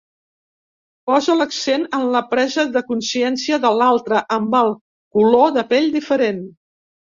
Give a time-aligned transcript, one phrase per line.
[1.11, 4.75] Posa l'accent en la presa de consciència de l'altre amb el
[5.19, 6.45] color de pell diferent.